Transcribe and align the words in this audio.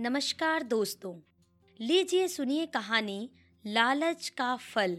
नमस्कार 0.00 0.62
दोस्तों, 0.62 1.14
लीजिए 1.80 2.28
सुनिए 2.28 2.66
कहानी 2.66 3.30
लालच 3.66 4.28
का 4.28 4.56
फल। 4.56 4.96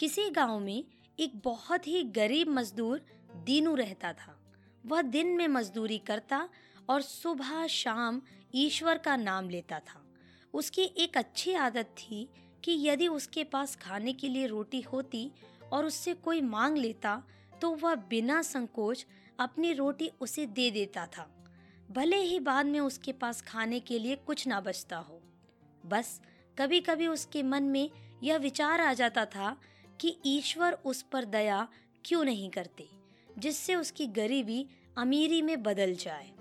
किसी 0.00 0.30
गाँव 0.30 0.60
में 0.60 0.84
एक 1.20 1.40
बहुत 1.44 1.86
ही 1.86 2.02
गरीब 2.02 2.48
मजदूर 2.48 3.02
दीनू 3.36 3.74
रहता 3.74 4.12
था। 4.12 4.56
वह 4.86 5.02
दिन 5.02 5.26
में 5.26 5.48
मजदूरी 5.48 5.98
करता 5.98 6.48
और 6.90 7.02
सुबह 7.02 7.66
शाम 7.66 8.22
ईश्वर 8.54 8.98
का 8.98 9.16
नाम 9.16 9.50
लेता 9.50 9.78
था। 9.78 10.14
उसकी 10.54 10.82
एक 10.82 11.18
अच्छी 11.18 11.54
आदत 11.54 11.94
थी 11.98 12.28
कि 12.64 12.88
यदि 12.88 13.08
उसके 13.08 13.44
पास 13.44 13.76
खाने 13.76 14.12
के 14.12 14.28
लिए 14.28 14.46
रोटी 14.46 14.80
होती 14.80 15.30
और 15.72 15.86
उससे 15.86 16.14
कोई 16.14 16.40
मांग 16.40 16.78
लेता 16.78 17.22
तो 17.62 17.74
वह 17.74 17.94
बिना 17.94 18.42
संकोच 18.42 19.06
अपनी 19.38 19.72
रोटी 19.72 20.10
उसे 20.20 20.46
दे 20.46 20.70
देता 20.70 21.06
था। 21.06 21.41
भले 21.92 22.16
ही 22.16 22.40
बाद 22.40 22.66
में 22.66 22.80
उसके 22.80 23.12
पास 23.12 23.42
खाने 23.42 23.80
के 23.80 23.98
लिए 23.98 24.16
कुछ 24.16 24.46
ना 24.46 24.60
बचता 24.60 24.96
हो। 24.96 25.22
बस 25.86 26.20
कभी 26.58 26.80
कभी 26.80 27.06
उसके 27.06 27.42
मन 27.42 27.62
में 27.62 27.90
यह 28.22 28.36
विचार 28.36 28.80
आ 28.80 28.92
जाता 28.92 29.24
था 29.24 29.60
कि 30.00 30.16
ईश्वर 30.26 30.72
उस 30.72 31.02
पर 31.02 31.24
दया 31.24 31.68
क्यों 32.04 32.24
नहीं 32.24 32.50
करते, 32.50 32.88
जिससे 33.38 33.74
उसकी 33.74 34.06
गरीबी 34.06 34.68
अमीरी 34.98 35.42
में 35.42 35.62
बदल 35.62 35.94
जाए। 35.94 36.32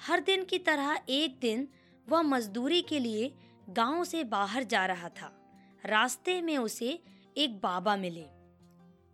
हर 0.00 0.20
दिन 0.20 0.44
की 0.44 0.58
तरह 0.58 1.00
एक 1.08 1.38
दिन 1.40 1.68
वह 2.08 2.22
मजदूरी 2.22 2.82
के 2.82 2.98
लिए 2.98 3.34
गाँव 3.70 4.04
से 4.04 4.24
बाहर 4.24 4.62
जा 4.62 4.86
रहा 4.86 5.08
था। 5.08 5.50
रास्ते 5.84 6.42
में 6.42 6.58
उसे 6.58 7.02
एक 7.36 7.60
बाबा 7.60 7.96
मिले। 7.96 8.24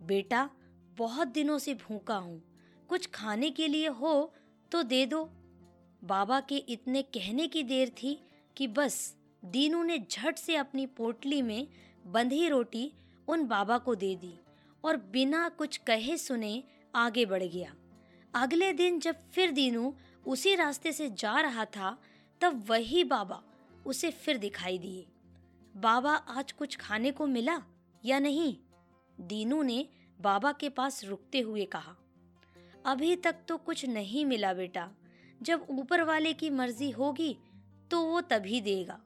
बेटा, 0.07 0.51
बहुत 0.97 1.29
दिनों 1.29 1.59
से 1.59 1.75
भूखा 1.75 2.17
हूँ। 2.17 2.43
कुछ 2.89 3.07
खाने 3.07 3.51
के 3.51 3.69
लिए 3.69 3.89
हो 3.89 4.35
तो 4.73 4.83
दे 4.83 5.07
दो। 5.07 5.25
बाबा 6.05 6.41
के 6.41 6.57
इतने 6.57 7.03
कहने 7.03 7.47
की 7.49 7.63
देर 7.63 7.89
थी 7.89 8.19
कि 8.57 8.67
बस 8.67 9.17
दीनू 9.45 9.83
ने 9.83 9.99
झट 9.99 10.39
से 10.39 10.57
अपनी 10.57 10.87
पोटली 10.87 11.43
में 11.43 11.69
बंधी 12.07 12.49
रोटी 12.49 12.93
उन 13.29 13.47
बाबा 13.47 13.79
को 13.79 13.95
दे 13.95 14.15
दी 14.17 14.35
और 14.85 14.97
बिना 14.97 15.49
कुछ 15.49 15.77
कहे 15.77 16.17
सुने 16.17 16.65
आगे 16.95 17.27
बढ़ 17.27 17.43
गया। 17.43 17.75
अगले 18.35 18.73
दिन 18.73 19.01
जब 19.01 19.17
फिर 19.33 19.51
दीनू 19.51 19.95
उसी 20.27 20.55
रास्ते 20.55 20.93
से 20.93 21.11
जा 21.11 21.41
रहा 21.41 21.65
था, 21.65 21.99
तब 22.41 22.65
वही 22.71 23.05
बाबा 23.05 23.43
उसे 23.87 24.11
फिर 24.11 24.39
दिखाई 24.39 24.79
दिए। 24.79 25.07
बाबा 25.77 26.15
आज 26.15 26.53
कुछ 26.53 26.77
खाने 26.77 27.11
को 27.11 27.27
मिला 27.27 27.63
या 28.05 28.19
नहीं? 28.19 28.57
दीनू 29.21 29.63
ने 29.63 29.89
बाबा 30.21 30.53
के 30.53 30.69
पास 30.69 31.05
रुकते 31.05 31.41
हुए 31.41 31.65
कहा। 31.65 31.97
अभी 32.85 33.15
तक 33.17 33.37
तो 33.49 33.57
कुछ 33.57 33.85
नहीं 33.87 34.25
मिला 34.25 34.53
बेटा। 34.53 34.89
जब 35.41 35.67
ऊपर 35.71 36.03
वाले 36.03 36.33
की 36.33 36.51
मर्ज़ी 36.51 36.91
होगी 36.91 37.37
तो 37.91 38.01
वो 38.03 38.21
तभी 38.21 38.61
देगा। 38.61 39.01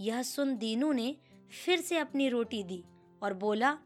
यह 0.00 0.22
सुन 0.22 0.56
दीनू 0.56 0.92
ने 0.92 1.14
फिर 1.64 1.80
से 1.80 1.98
अपनी 1.98 2.28
रोटी 2.28 2.62
दी 2.62 2.82
और 3.22 3.34
बोला, 3.34 3.76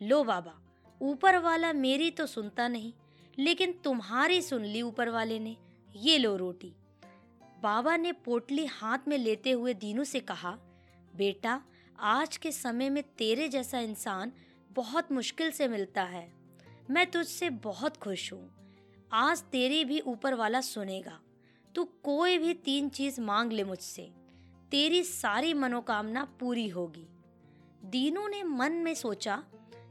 लो 0.00 0.22
बाबा, 0.24 0.54
ऊपर 1.00 1.38
वाला 1.38 1.72
मेरी 1.72 2.10
तो 2.10 2.26
सुनता 2.26 2.68
नहीं, 2.68 2.92
लेकिन 3.38 3.72
तुम्हारी 3.84 4.40
सुन 4.42 4.64
ली 4.64 4.82
ऊपर 4.82 5.08
वाले 5.08 5.38
ने, 5.38 5.56
ये 5.96 6.18
लो 6.18 6.36
रोटी। 6.36 6.72
बाबा 7.62 7.96
ने 7.96 8.12
पोटली 8.12 8.66
हाथ 8.66 9.08
में 9.08 9.16
लेते 9.18 9.50
हुए 9.50 9.74
दीनू 9.74 10.04
से 10.04 10.20
कहा, 10.20 10.50
बेटा, 11.16 11.60
आज 11.98 12.36
के 12.36 12.52
समय 12.52 12.90
में 12.90 13.02
तेरे 13.18 13.48
जैसा 13.48 13.80
इंसान 13.80 14.32
बहुत 14.70 15.12
मुश्किल 15.12 15.50
से 15.50 15.68
मिलता 15.68 16.02
है। 16.02 16.30
मैं 16.90 17.10
तुझसे 17.10 17.50
बहुत 17.50 17.96
खुश 17.96 18.32
हूँ। 18.32 18.61
आज 19.12 19.40
तेरी 19.42 19.84
भी 19.84 19.98
ऊपर 20.00 20.34
वाला 20.34 20.60
सुनेगा। 20.60 21.18
तू 21.74 21.84
कोई 22.04 22.36
भी 22.38 22.52
तीन 22.56 22.88
चीज़ 22.88 23.20
मांग 23.20 23.50
ले 23.52 23.64
मुझसे। 23.64 24.02
तेरी 24.70 25.02
सारी 25.02 25.52
मनोकामना 25.54 26.24
पूरी 26.40 26.68
होगी। 26.68 27.06
दीनू 27.84 28.26
ने 28.28 28.42
मन 28.42 28.72
में 28.74 28.94
सोचा 28.94 29.36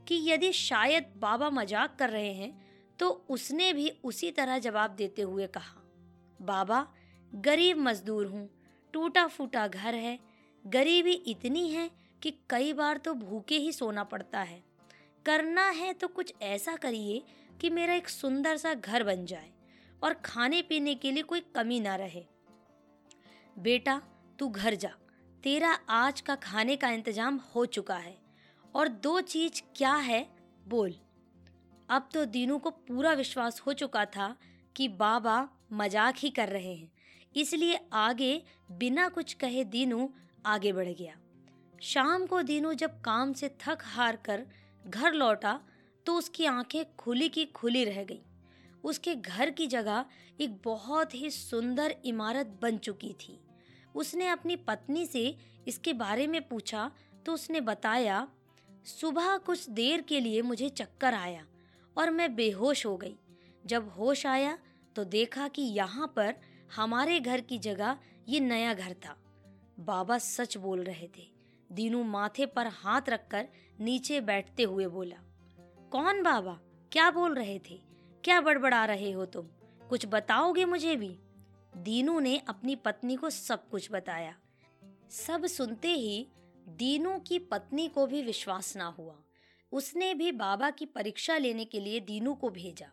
कि 0.07 0.19
यदि 0.23 0.51
शायद 0.51 1.13
बाबा 1.17 1.49
मज़ाक 1.49 1.95
कर 1.99 2.09
रहे 2.09 2.31
हैं 2.33 2.95
तो 2.99 3.09
उसने 3.29 3.71
भी 3.73 3.89
उसी 4.03 4.31
तरह 4.31 4.59
जवाब 4.59 4.91
देते 4.91 5.21
हुए 5.21 5.47
कहा, 5.47 5.75
बाबा, 6.39 6.85
गरीब 7.31 7.77
मजदूर 7.79 8.25
हूँ। 8.25 8.49
टूटा 8.93 9.25
फूटा 9.27 9.67
घर 9.67 9.95
है। 9.95 10.17
गरीबी 10.65 11.13
इतनी 11.27 11.67
है 11.69 11.89
कि 12.21 12.31
कई 12.49 12.73
बार 12.73 12.97
तो 12.97 13.13
भूखे 13.15 13.57
ही 13.57 13.71
सोना 13.71 14.03
पड़ता 14.05 14.41
है। 14.41 14.61
करना 15.25 15.69
है 15.71 15.93
तो 15.93 16.07
कुछ 16.09 16.33
ऐसा 16.41 16.75
करिए 16.75 17.21
कि 17.61 17.69
मेरा 17.69 17.93
एक 17.93 18.09
सुंदर 18.09 18.57
सा 18.57 18.73
घर 18.73 19.03
बन 19.03 19.25
जाए 19.25 19.51
और 20.01 20.13
खाने 20.25 20.61
पीने 20.61 20.95
के 20.95 21.11
लिए 21.11 21.23
कोई 21.23 21.41
कमी 21.55 21.79
ना 21.79 21.95
रहे। 21.95 22.23
बेटा, 23.57 24.01
तू 24.39 24.47
घर 24.49 24.75
जा। 24.75 24.91
तेरा 25.43 25.71
आज 25.89 26.21
का 26.21 26.35
खाने 26.37 26.75
का 26.75 26.89
इंतज़ाम 26.89 27.39
हो 27.55 27.65
चुका 27.67 27.95
है 27.95 28.17
और 28.75 28.87
दो 28.87 29.19
चीज़ 29.23 29.61
क्या 29.75 29.93
है 29.95 30.25
बोल। 30.67 30.93
अब 31.89 32.09
तो 32.13 32.25
दीनू 32.27 32.57
को 32.57 32.69
पूरा 32.69 33.13
विश्वास 33.13 33.61
हो 33.61 33.73
चुका 33.73 34.05
था 34.07 34.35
कि 34.75 34.87
बाबा 34.89 35.47
मज़ाक 35.73 36.15
ही 36.17 36.29
कर 36.29 36.49
रहे 36.49 36.73
हैं, 36.73 36.91
इसलिए 37.35 37.79
आगे 37.93 38.41
बिना 38.73 39.07
कुछ 39.09 39.33
कहे 39.33 39.63
दीनू 39.65 40.09
आगे 40.45 40.71
बढ़ 40.73 40.89
गया। 40.89 41.15
शाम 41.81 42.25
को 42.25 42.41
दीनू 42.43 42.73
जब 42.73 42.99
काम 43.01 43.33
से 43.33 43.49
थक 43.61 43.83
हार 43.85 44.15
कर 44.25 44.45
घर 44.85 45.13
लौटा 45.13 45.59
तो 46.05 46.15
उसकी 46.15 46.45
आँखें 46.45 46.83
खुली 46.95 47.29
की 47.29 47.45
खुली 47.45 47.83
रह 47.85 48.03
गई। 48.03 48.21
उसके 48.83 49.15
घर 49.15 49.49
की 49.49 49.67
जगह 49.67 50.05
एक 50.41 50.57
बहुत 50.65 51.13
ही 51.15 51.29
सुंदर 51.29 51.95
इमारत 52.05 52.57
बन 52.61 52.77
चुकी 52.77 53.13
थी। 53.19 53.39
उसने 53.95 54.27
अपनी 54.27 54.55
पत्नी 54.57 55.05
से 55.05 55.35
इसके 55.67 55.93
बारे 55.93 56.27
में 56.27 56.41
पूछा 56.47 56.91
तो 57.25 57.33
उसने 57.33 57.61
बताया, 57.61 58.27
सुबह 58.85 59.37
कुछ 59.37 59.69
देर 59.69 60.01
के 60.01 60.19
लिए 60.19 60.41
मुझे 60.41 60.69
चक्कर 60.69 61.13
आया 61.13 61.45
और 61.95 62.09
मैं 62.09 62.35
बेहोश 62.35 62.85
हो 62.85 62.95
गई। 62.97 63.15
जब 63.65 63.89
होश 63.89 64.25
आया 64.25 64.57
तो 64.95 65.03
देखा 65.05 65.47
कि 65.47 65.61
यहाँ 65.61 66.11
पर 66.15 66.35
हमारे 66.75 67.19
घर 67.19 67.41
की 67.41 67.57
जगह 67.59 67.97
ये 68.29 68.39
नया 68.39 68.73
घर 68.73 68.93
था। 69.05 69.15
बाबा 69.79 70.17
सच 70.17 70.57
बोल 70.57 70.83
रहे 70.83 71.07
थे। 71.07 71.27
दीनू 71.69 72.03
माथे 72.03 72.45
पर 72.45 72.67
हाथ 72.67 73.09
रखकर 73.09 73.47
नीचे 73.79 74.21
बैठते 74.21 74.63
हुए 74.63 74.87
बोला 74.87 75.15
कौन 75.91 76.23
बाबा? 76.23 76.59
क्या 76.91 77.11
बोल 77.11 77.35
रहे 77.35 77.59
थे? 77.59 77.81
क्या 78.23 78.41
बड़बड़ा 78.41 78.85
रहे 78.85 79.11
हो 79.11 79.25
तुम? 79.25 79.47
कुछ 79.89 80.05
बताओगे 80.05 80.65
मुझे 80.65 80.95
भी? 80.95 81.19
दीनू 81.77 82.19
ने 82.19 82.37
अपनी 82.37 82.75
पत्नी 82.75 83.15
को 83.15 83.29
सब 83.29 83.69
कुछ 83.69 83.91
बताया। 83.91 84.35
सब 85.09 85.45
सुनते 85.45 85.87
ही 85.87 86.27
दीनू 86.67 87.19
की 87.19 87.39
पत्नी 87.39 87.87
को 87.87 88.07
भी 88.07 88.21
विश्वास 88.21 88.77
ना 88.77 88.85
हुआ। 88.85 89.15
उसने 89.71 90.13
भी 90.13 90.31
बाबा 90.31 90.69
की 90.69 90.85
परीक्षा 90.85 91.37
लेने 91.37 91.65
के 91.65 91.79
लिए 91.79 91.99
दीनू 91.99 92.33
को 92.33 92.49
भेजा। 92.49 92.87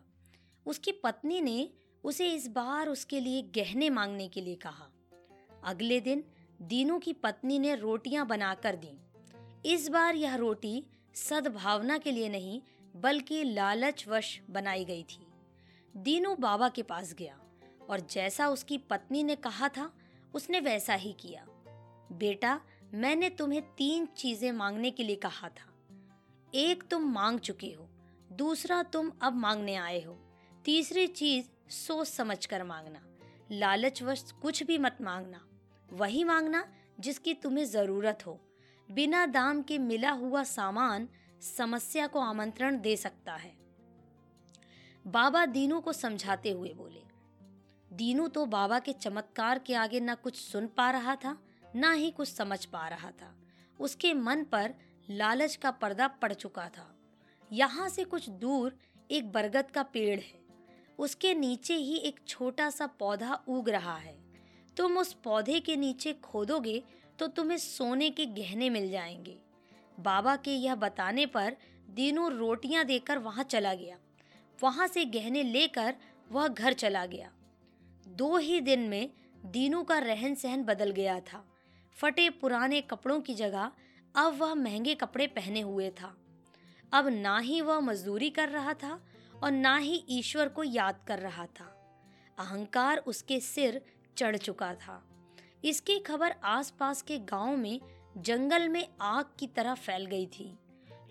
उसकी 0.65 0.91
पत्नी 0.91 1.41
ने 1.41 1.69
उसे 2.03 2.31
इस 2.31 2.47
बार 2.47 2.89
उसके 2.89 3.19
लिए 3.19 3.41
गहने 3.41 3.89
मांगने 3.89 4.27
के 4.27 4.41
लिए 4.41 4.55
कहा। 4.55 4.89
अगले 5.63 5.99
दिन 5.99 6.23
दीनू 6.61 6.99
की 6.99 7.13
पत्नी 7.13 7.59
ने 7.59 7.75
रोटियाँ 7.75 8.27
बनाकर 8.27 8.75
दी। 8.75 8.97
इस 9.73 9.89
बार 9.89 10.15
यह 10.15 10.35
रोटी 10.35 10.85
सद्भावना 11.13 11.97
के 11.97 12.11
लिए 12.11 12.29
नहीं 12.29 12.61
बल्कि 12.99 13.43
लालचवश 13.43 14.39
बनाई 14.49 14.85
गई 14.85 15.03
थी। 15.03 15.25
दीनू 15.97 16.35
बाबा 16.35 16.69
के 16.69 16.83
पास 16.83 17.13
गया 17.13 17.39
और 17.89 17.99
जैसा 17.99 18.47
उसकी 18.49 18.77
पत्नी 18.77 19.23
ने 19.23 19.35
कहा 19.35 19.69
था, 19.69 19.91
उसने 20.33 20.59
वैसा 20.59 20.93
ही 20.93 21.13
किया। 21.13 21.45
बेटा, 22.11 22.59
मैंने 22.93 23.29
तुम्हें 23.29 23.61
तीन 23.61 24.05
चीज़ें 24.05 24.51
मांगने 24.51 24.91
के 24.91 25.03
लिए 25.03 25.15
कहा 25.15 25.49
था। 25.49 25.73
एक 26.53 26.83
तुम 26.83 27.03
मांग 27.13 27.39
चुके 27.39 27.71
हो, 27.71 27.89
दूसरा 28.31 28.83
तुम 28.83 29.11
अब 29.21 29.33
मांगने 29.33 29.75
आए 29.75 30.01
हो। 30.03 30.17
तीसरी 30.65 31.07
चीज़ 31.07 31.45
सोच 31.71 32.07
समझ 32.07 32.45
कर 32.45 32.63
मांगना, 32.63 33.01
लालचवश 33.51 34.31
कुछ 34.41 34.63
भी 34.63 34.77
मत 34.77 34.97
मांगना। 35.01 35.45
वही 35.89 36.23
मांगना 36.23 36.67
जिसकी 36.99 37.33
तुम्हें 37.33 37.65
ज़रूरत 37.65 38.25
हो। 38.27 38.39
बिना 38.89 39.25
दाम 39.25 39.61
के 39.61 39.77
मिला 39.77 40.11
हुआ 40.11 40.43
सामान 40.43 41.07
समस्या 41.41 42.07
को 42.07 42.19
आमंत्रण 42.19 42.79
दे 42.81 42.95
सकता 42.97 43.33
है। 43.33 43.53
बाबा 45.05 45.45
दीनू 45.45 45.79
को 45.79 45.93
समझाते 45.93 46.51
हुए 46.51 46.73
बोले, 46.73 47.01
दीनू 47.91 48.27
तो 48.27 48.45
बाबा 48.45 48.79
के 48.79 48.93
चमत्कार 48.93 49.59
के 49.59 49.73
आगे 49.73 49.99
न 49.99 50.15
कुछ 50.15 50.35
सुन 50.35 50.67
पा 50.67 50.89
रहा 50.91 51.15
था, 51.15 51.37
ना 51.75 51.91
ही 51.91 52.11
कुछ 52.11 52.29
समझ 52.29 52.65
पा 52.65 52.87
रहा 52.87 53.11
था। 53.11 53.33
उसके 53.79 54.13
मन 54.13 54.43
पर 54.43 54.73
लालच 55.09 55.55
का 55.55 55.71
पर्दा 55.71 56.07
पड़ 56.07 56.33
चुका 56.33 56.67
था। 56.69 56.95
यहाँ 57.51 57.89
से 57.89 58.03
कुछ 58.03 58.29
दूर 58.29 58.77
एक 59.11 59.31
बरगद 59.31 59.71
का 59.71 59.83
पेड़ 59.83 60.19
है। 60.19 60.39
उसके 60.99 61.33
नीचे 61.33 61.75
ही 61.75 61.97
एक 61.97 62.19
छोटा 62.27 62.69
सा 62.69 62.87
पौधा 62.87 63.33
उग 63.47 63.69
रहा 63.69 63.97
है। 63.97 64.17
तुम 64.77 64.97
उस 64.97 65.13
पौधे 65.13 65.59
के 65.59 65.75
नीचे 65.75 66.13
खोदोगे 66.13 66.83
तो 67.19 67.27
तुम्हें 67.27 67.57
सोने 67.57 68.09
के 68.09 68.25
गहने 68.25 68.69
मिल 68.69 68.89
जाएँगे। 68.91 69.37
बाबा 69.99 70.35
के 70.35 70.51
यह 70.51 70.75
बताने 70.75 71.25
पर 71.25 71.55
दीनू 71.89 72.27
रोटियाँ 72.29 72.83
देकर 72.85 73.17
वहाँ 73.17 73.43
चला 73.43 73.73
गया। 73.73 73.97
वहाँ 74.63 74.87
से 74.87 75.05
गहने 75.05 75.43
लेकर 75.43 75.95
वह 76.31 76.47
घर 76.47 76.73
चला 76.73 77.05
गया। 77.05 77.31
दो 78.07 78.37
ही 78.37 78.61
दिन 78.61 78.79
में 78.79 79.09
दीनू 79.45 79.83
का 79.83 79.97
रहन 79.99 80.35
सहन 80.35 80.63
बदल 80.63 80.91
गया 80.91 81.19
था। 81.19 81.43
फटे 81.97 82.29
पुराने 82.29 82.81
कपड़ों 82.81 83.21
की 83.21 83.33
जगह 83.33 83.71
अब 84.15 84.37
वह 84.37 84.53
महँगे 84.53 84.95
कपड़े 84.95 85.27
पहने 85.27 85.61
हुए 85.61 85.89
था। 85.89 86.15
अब 86.93 87.07
ना 87.07 87.37
ही 87.39 87.61
वह 87.61 87.79
मजदूरी 87.79 88.29
कर 88.29 88.49
रहा 88.49 88.73
था 88.73 88.99
और 89.43 89.51
ना 89.51 89.77
ही 89.77 90.03
ईश्वर 90.09 90.49
को 90.49 90.63
याद 90.63 91.03
कर 91.07 91.19
रहा 91.19 91.45
था। 91.45 91.65
अहंकार 92.39 92.97
उसके 92.97 93.39
सिर 93.39 93.81
चढ़ 94.17 94.37
चुका 94.37 94.73
था। 94.73 95.03
इसकी 95.65 95.99
खबर 95.99 96.35
आसपास 96.43 97.01
के 97.01 97.17
गाँव 97.19 97.57
में 97.57 97.79
जंगल 98.17 98.69
में 98.69 98.87
आग 99.01 99.25
की 99.39 99.47
तरह 99.47 99.73
फैल 99.73 100.05
गई 100.05 100.25
थी। 100.25 100.57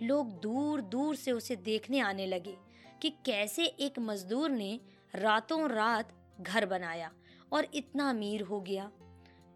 लोग 0.02 0.40
दूर 0.40 0.80
दूर 0.80 1.16
से 1.16 1.32
उसे 1.32 1.56
देखने 1.56 2.00
आने 2.00 2.26
लगे 2.26 2.56
कि 3.02 3.10
कैसे 3.10 3.64
एक 3.64 3.98
मजदूर 3.98 4.50
ने 4.50 4.80
रातों 5.14 5.70
रात 5.70 6.12
घर 6.40 6.66
बनाया 6.66 7.12
और 7.52 7.66
इतना 7.74 8.10
अमीर 8.10 8.42
हो 8.42 8.60
गया। 8.60 8.90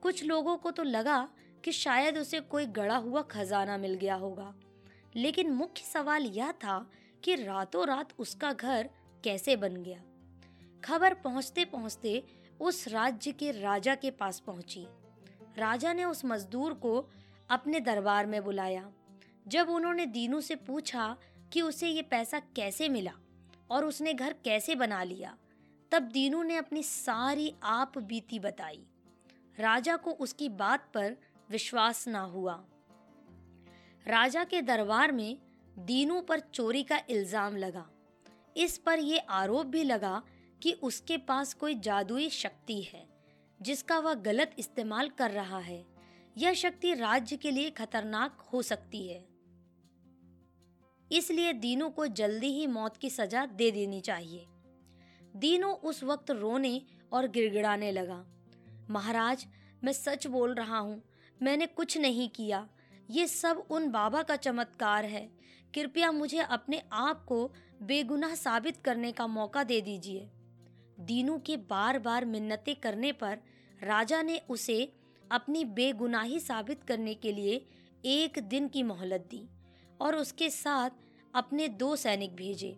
कुछ 0.02 0.24
लोगों 0.24 0.56
को 0.56 0.70
तो 0.70 0.82
लगा 0.82 1.28
कि 1.64 1.72
शायद 1.72 2.18
उसे 2.18 2.40
कोई 2.40 2.66
गड़ा 2.66 2.96
हुआ 2.96 3.22
खजाना 3.22 3.76
मिल 3.78 3.94
गया 3.94 4.14
होगा। 4.14 4.54
लेकिन 5.16 5.50
मुख्य 5.50 5.84
सवाल 5.84 6.22
यह 6.22 6.52
था 6.52 6.90
कि 7.24 7.34
रातों 7.34 7.86
रात 7.86 8.08
उसका 8.18 8.52
घर 8.52 8.90
कैसे 9.24 9.56
बन 9.56 9.76
गया। 9.76 10.02
खबर 10.84 11.14
पहुँचते 11.14 11.64
पहुँचते 11.64 12.22
उस 12.60 12.88
राज्य 12.88 13.32
के 13.32 13.50
राजा 13.50 13.94
के 13.94 14.10
पास 14.10 14.40
पहुँची। 14.40 14.86
राजा 15.58 15.92
ने 15.92 16.04
उस 16.04 16.24
मजदूर 16.24 16.74
को 16.74 17.08
अपने 17.52 17.80
दरबार 17.80 18.26
में 18.26 18.42
बुलाया। 18.44 18.90
जब 19.46 19.70
उन्होंने 19.70 20.06
दीनू 20.06 20.40
से 20.40 20.54
पूछा 20.56 21.16
कि 21.52 21.60
उसे 21.60 21.88
ये 21.88 22.02
पैसा 22.02 22.38
कैसे 22.56 22.88
मिला 22.88 23.12
और 23.70 23.84
उसने 23.84 24.14
घर 24.14 24.34
कैसे 24.44 24.74
बना 24.74 25.02
लिया, 25.02 25.36
तब 25.92 26.02
दीनू 26.02 26.42
ने 26.42 26.56
अपनी 26.56 26.82
सारी 26.82 27.52
आप 27.62 27.98
बीती 27.98 28.38
बताई। 28.38 28.84
राजा 29.58 29.96
को 29.96 30.10
उसकी 30.10 30.48
बात 30.48 30.90
पर 30.94 31.16
विश्वास 31.50 32.06
ना 32.08 32.20
हुआ। 32.20 32.54
राजा 34.06 34.44
के 34.44 34.62
दरबार 34.62 35.12
में 35.12 35.38
दीनू 35.78 36.20
पर 36.20 36.40
चोरी 36.40 36.82
का 36.82 37.00
इल्ज़ाम 37.10 37.56
लगा। 37.56 37.86
इस 38.56 38.78
पर 38.78 38.98
यह 38.98 39.26
आरोप 39.30 39.66
भी 39.66 39.84
लगा 39.84 40.22
कि 40.62 40.72
उसके 40.72 41.16
पास 41.18 41.54
कोई 41.54 41.74
जादुई 41.74 42.28
शक्ति 42.30 42.80
है, 42.82 43.06
जिसका 43.60 43.98
वह 43.98 44.14
गलत 44.14 44.54
इस्तेमाल 44.58 45.08
कर 45.08 45.30
रहा 45.30 45.58
है। 45.58 45.91
यह 46.36 46.54
शक्ति 46.54 46.94
राज्य 46.94 47.36
के 47.36 47.50
लिए 47.50 47.70
खतरनाक 47.70 48.40
हो 48.52 48.62
सकती 48.62 49.06
है। 49.08 49.24
इसलिए 51.10 51.52
दीनू 51.52 51.88
को 51.88 52.06
जल्दी 52.06 52.52
ही 52.52 52.66
मौत 52.66 52.96
की 52.96 53.10
सजा 53.10 53.44
दे 53.46 53.70
देनी 53.70 54.00
चाहिए। 54.00 54.46
दीनू 55.36 55.68
उस 55.68 56.02
वक्त 56.04 56.30
रोने 56.30 56.80
और 57.12 57.28
गिड़गिड़ाने 57.28 57.90
लगा। 57.92 58.24
महाराज, 58.90 59.46
मैं 59.84 59.92
सच 59.92 60.26
बोल 60.26 60.54
रहा 60.54 60.78
हूँ, 60.78 61.02
मैंने 61.40 61.66
कुछ 61.66 61.98
नहीं 61.98 62.28
किया। 62.28 62.68
ये 63.10 63.26
सब 63.26 63.64
उन 63.70 63.90
बाबा 63.90 64.22
का 64.22 64.36
चमत्कार 64.36 65.04
है। 65.04 65.28
कृपया 65.74 66.10
मुझे 66.12 66.38
अपने 66.38 66.82
आप 66.92 67.24
को 67.24 67.46
बेगुनाह 67.82 68.34
साबित 68.34 68.76
करने 68.76 69.12
का 69.12 69.26
मौका 69.26 69.64
दे 69.64 69.80
दीजिए। 69.80 70.28
दीनू 71.00 71.38
के 71.38 71.56
बार 71.56 71.98
बार 71.98 72.24
मिन्नतें 72.24 72.74
करने 72.76 73.12
पर 73.12 73.38
राजा 73.80 74.22
ने 74.22 74.40
उसे 74.50 74.92
अपनी 75.32 75.64
बेगुनाही 75.64 76.40
साबित 76.40 76.82
करने 76.84 77.14
के 77.14 77.32
लिए 77.32 77.64
एक 78.04 78.38
दिन 78.38 78.68
की 78.68 78.82
मोहलत 78.82 79.26
दी 79.30 79.48
और 80.00 80.16
उसके 80.16 80.50
साथ 80.50 80.90
अपने 81.34 81.68
दो 81.68 81.94
सैनिक 81.96 82.34
भेजे। 82.36 82.76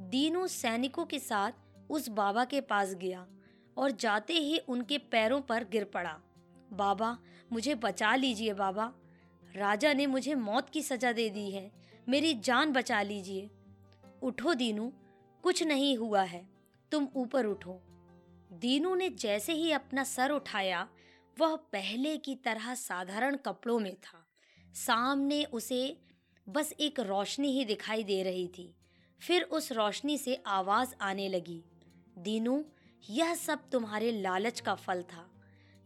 दीनू 0.00 0.46
सैनिकों 0.46 1.04
के 1.04 1.18
साथ 1.18 1.52
उस 1.90 2.08
बाबा 2.08 2.44
के 2.44 2.60
पास 2.60 2.94
गया 2.94 3.26
और 3.76 3.90
जाते 3.90 4.32
ही 4.32 4.58
उनके 4.58 4.98
पैरों 4.98 5.40
पर 5.40 5.64
गिर 5.64 5.84
पड़ा। 5.84 6.18
बाबा, 6.72 7.18
मुझे 7.52 7.74
बचा 7.74 8.14
लीजिए 8.14 8.54
बाबा। 8.54 8.92
राजा 9.54 9.92
ने 9.92 10.06
मुझे 10.06 10.34
मौत 10.34 10.70
की 10.70 10.82
सजा 10.82 11.12
दे 11.12 11.28
दी 11.30 11.50
है, 11.50 11.70
मेरी 12.08 12.34
जान 12.34 12.72
बचा 12.72 13.02
लीजिए। 13.02 13.50
उठो 14.22 14.54
दीनू, 14.54 14.92
कुछ 15.44 15.62
नहीं 15.62 15.96
हुआ 15.96 16.22
है, 16.22 16.48
तुम 16.92 17.08
ऊपर 17.16 17.46
उठो। 17.46 17.80
दीनू 18.52 18.94
ने 18.94 19.08
जैसे 19.08 19.52
ही 19.52 19.72
अपना 19.72 20.04
सर 20.04 20.30
उठाया 20.30 20.88
वह 21.38 21.56
पहले 21.72 22.16
की 22.16 22.34
तरह 22.34 22.74
साधारण 22.74 23.36
कपड़ों 23.36 23.78
में 23.78 23.94
था। 23.94 24.26
सामने 24.74 25.44
उसे 25.44 25.96
बस 26.46 26.72
एक 26.80 27.00
रोशनी 27.00 27.50
ही 27.52 27.64
दिखाई 27.64 28.04
दे 28.04 28.22
रही 28.22 28.46
थी। 28.48 28.74
फिर 29.20 29.42
उस 29.42 29.72
रोशनी 29.72 30.18
से 30.18 30.42
आवाज़ 30.46 30.94
आने 31.00 31.28
लगी, 31.28 31.62
दीनू, 32.18 32.64
यह 33.10 33.34
सब 33.34 33.68
तुम्हारे 33.70 34.10
लालच 34.12 34.60
का 34.60 34.74
फल 34.74 35.02
था। 35.02 35.30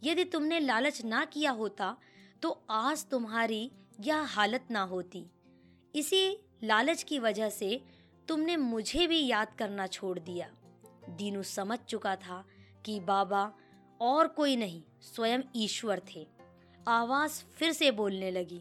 यदि 0.02 0.24
तुमने 0.24 0.60
लालच 0.60 1.04
ना 1.04 1.24
किया 1.24 1.50
होता 1.50 1.96
तो 2.42 2.50
आज 2.70 3.04
तुम्हारी 3.06 3.70
यह 4.00 4.16
हालत 4.16 4.66
ना 4.70 4.82
होती। 4.82 5.24
इसी 5.94 6.38
लालच 6.64 7.02
की 7.02 7.18
वजह 7.18 7.48
से 7.50 7.80
तुमने 8.28 8.56
मुझे 8.56 9.06
भी 9.06 9.26
याद 9.26 9.54
करना 9.58 9.86
छोड़ 9.86 10.18
दिया। 10.18 10.50
दीनू 11.08 11.42
समझ 11.42 11.78
चुका 11.78 12.14
था 12.16 12.44
कि 12.86 12.98
बाबा 13.00 13.52
और 14.00 14.28
कोई 14.28 14.56
नहीं, 14.56 14.82
स्वयं 15.02 15.40
ईश्वर 15.56 16.02
थे। 16.14 16.26
आवाज़ 16.88 17.42
फिर 17.54 17.72
से 17.72 17.90
बोलने 17.90 18.30
लगी, 18.30 18.60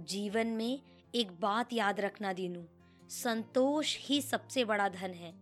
जीवन 0.00 0.46
में 0.46 0.80
एक 1.14 1.30
बात 1.40 1.72
याद 1.72 2.00
रखना 2.00 2.32
दीनू, 2.32 2.64
संतोष 3.08 3.96
ही 4.00 4.20
सबसे 4.22 4.64
बड़ा 4.64 4.88
धन 4.88 5.10
है। 5.10 5.34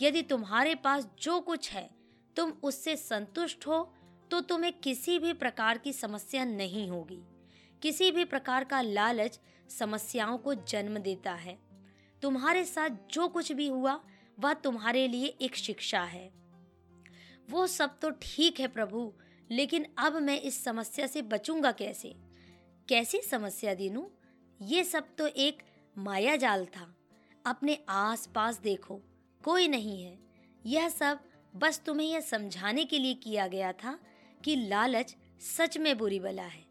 यदि 0.00 0.22
तुम्हारे 0.22 0.74
पास 0.74 1.08
जो 1.20 1.40
कुछ 1.40 1.70
है, 1.70 1.90
तुम 2.36 2.52
उससे 2.62 2.96
संतुष्ट 2.96 3.66
हो 3.66 3.82
तो 4.30 4.40
तुम्हें 4.40 4.72
किसी 4.72 5.18
भी 5.18 5.32
प्रकार 5.32 5.78
की 5.78 5.92
समस्या 5.92 6.44
नहीं 6.44 6.88
होगी। 6.90 7.20
किसी 7.82 8.10
भी 8.10 8.24
प्रकार 8.24 8.64
का 8.64 8.80
लालच 8.80 9.38
समस्याओं 9.70 10.38
को 10.38 10.54
जन्म 10.54 10.98
देता 10.98 11.32
है। 11.32 11.58
तुम्हारे 12.22 12.64
साथ 12.64 12.90
जो 13.10 13.28
कुछ 13.28 13.52
भी 13.52 13.66
हुआ, 13.68 14.00
वह 14.40 14.52
तुम्हारे 14.54 15.06
लिए 15.08 15.26
एक 15.42 15.56
शिक्षा 15.56 16.02
है। 16.02 16.41
वो 17.50 17.66
सब 17.66 17.98
तो 17.98 18.10
ठीक 18.10 18.60
है 18.60 18.68
प्रभु, 18.68 19.12
लेकिन 19.50 19.86
अब 19.98 20.16
मैं 20.16 20.40
इस 20.40 20.64
समस्या 20.64 21.06
से 21.06 21.22
बचूँगा 21.22 21.72
कैसे? 21.72 22.14
कैसी 22.88 23.20
समस्या 23.20 23.74
दीनू? 23.74 24.10
ये 24.62 24.84
सब 24.84 25.06
तो 25.18 25.26
एक 25.26 25.62
माया 25.98 26.36
जाल 26.36 26.66
था। 26.66 26.96
अपने 27.46 27.78
आस 27.88 28.26
पास 28.26 28.60
देखो, 28.60 29.00
कोई 29.44 29.68
नहीं 29.68 30.02
है। 30.02 30.18
यह 30.66 30.88
सब 30.88 31.20
बस 31.56 31.80
तुम्हें 31.86 32.06
यह 32.06 32.20
समझाने 32.20 32.84
के 32.84 32.98
लिए 32.98 33.14
किया 33.14 33.46
गया 33.46 33.72
था 33.72 33.98
कि 34.44 34.56
लालच 34.56 35.16
सच 35.40 35.78
में 35.78 35.98
बुरी 35.98 36.20
बला 36.20 36.42
है। 36.42 36.64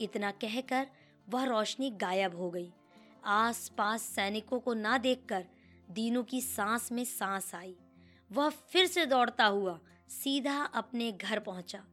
इतना 0.00 0.30
कहकर 0.30 0.86
वह 1.28 1.44
रोशनी 1.44 1.90
गायब 1.90 2.36
हो 2.36 2.50
गई। 2.50 2.72
आस 3.24 3.68
पास 3.68 4.02
सैनिकों 4.02 4.60
को 4.60 4.74
ना 4.74 4.98
देखकर 4.98 5.44
दीनू 5.90 6.22
की 6.22 6.40
सांस 6.40 6.92
में 6.92 7.04
सांस 7.04 7.54
आई। 7.54 7.76
वह 8.32 8.48
फिर 8.48 8.86
से 8.86 9.06
दौड़ता 9.06 9.44
हुआ 9.44 9.80
सीधा 10.10 10.62
अपने 10.62 11.12
घर 11.12 11.38
पहुँचा 11.38 11.84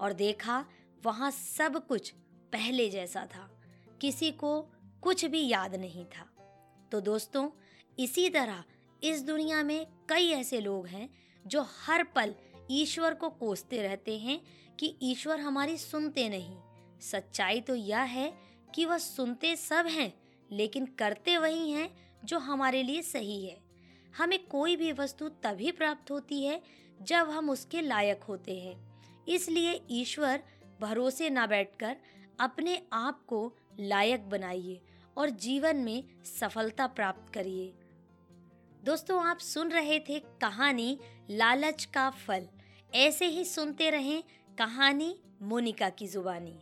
और 0.00 0.12
देखा 0.12 0.64
वहाँ 1.04 1.30
सब 1.30 1.86
कुछ 1.86 2.10
पहले 2.52 2.88
जैसा 2.90 3.26
था। 3.26 3.50
किसी 4.00 4.30
को 4.32 4.60
कुछ 5.02 5.24
भी 5.24 5.48
याद 5.48 5.74
नहीं 5.74 6.04
था। 6.04 6.30
तो 6.92 7.00
दोस्तों, 7.00 7.50
इसी 7.98 8.28
तरह 8.28 8.64
इस 9.02 9.22
दुनिया 9.22 9.62
में 9.62 9.86
कई 10.08 10.30
ऐसे 10.30 10.60
लोग 10.60 10.86
हैं 10.86 11.08
जो 11.46 11.66
हर 11.86 12.04
पल 12.04 12.34
ईश्वर 12.70 13.14
को 13.14 13.30
कोसते 13.30 13.82
रहते 13.82 14.18
हैं 14.18 14.40
कि 14.76 14.96
ईश्वर 15.02 15.40
हमारी 15.40 15.76
सुनते 15.78 16.28
नहीं। 16.28 16.56
सच्चाई 17.00 17.60
तो 17.60 17.74
यह 17.74 18.00
है 18.00 18.32
कि 18.74 18.84
वह 18.84 18.98
सुनते 18.98 19.56
सब 19.56 19.86
हैं, 19.86 20.14
लेकिन 20.52 20.86
करते 20.86 21.36
वही 21.36 21.70
हैं 21.70 22.18
जो 22.24 22.38
हमारे 22.38 22.82
लिए 22.82 23.02
सही 23.02 23.46
है। 23.46 23.62
हमें 24.16 24.46
कोई 24.46 24.76
भी 24.76 24.92
वस्तु 24.92 25.28
तभी 25.28 25.70
प्राप्त 25.70 26.10
होती 26.10 26.44
है 26.44 26.62
जब 27.02 27.30
हम 27.30 27.50
उसके 27.50 27.80
लायक 27.80 28.22
होते 28.22 28.58
हैं। 28.60 28.76
इसलिए 29.28 29.80
ईश्वर 29.90 30.42
भरोसे 30.80 31.30
ना 31.30 31.46
बैठकर 31.46 31.96
अपने 32.40 32.82
आप 32.92 33.24
को 33.26 33.52
लायक 33.80 34.28
बनाइए 34.28 34.80
और 35.16 35.30
जीवन 35.30 35.76
में 35.76 36.04
सफलता 36.40 36.86
प्राप्त 36.86 37.34
करिए। 37.34 37.72
दोस्तों, 38.84 39.24
आप 39.24 39.38
सुन 39.38 39.70
रहे 39.70 40.00
थे 40.00 40.18
कहानी 40.18 40.98
लालच 41.30 41.84
का 41.84 42.10
फल। 42.10 42.46
ऐसे 42.94 43.26
ही 43.26 43.44
सुनते 43.44 43.90
रहें 43.90 44.24
कहानी 44.58 45.20
मोनिका 45.42 45.88
की 45.88 46.06
जुबानी। 46.06 46.58